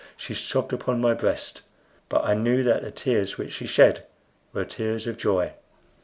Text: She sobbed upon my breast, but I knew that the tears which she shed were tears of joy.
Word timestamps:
She 0.17 0.33
sobbed 0.33 0.73
upon 0.73 0.99
my 0.99 1.13
breast, 1.13 1.61
but 2.09 2.25
I 2.25 2.33
knew 2.33 2.63
that 2.63 2.81
the 2.81 2.89
tears 2.89 3.37
which 3.37 3.51
she 3.51 3.67
shed 3.67 4.03
were 4.51 4.65
tears 4.65 5.05
of 5.05 5.15
joy. 5.15 5.53